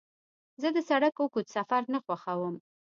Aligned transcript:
زه 0.61 0.67
د 0.75 0.77
سړک 0.89 1.15
اوږد 1.19 1.47
سفر 1.55 1.81
نه 1.93 1.99
خوښوم. 2.05 2.55